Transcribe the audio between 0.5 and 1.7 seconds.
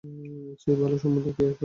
চেয়ে ভালো সম্বন্ধ কী করে পাবো?